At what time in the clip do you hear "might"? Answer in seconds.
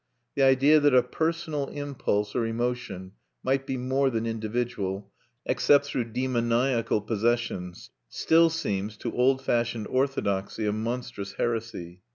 3.43-3.67